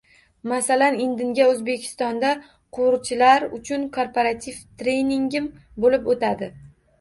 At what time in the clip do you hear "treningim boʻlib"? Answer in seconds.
4.81-6.11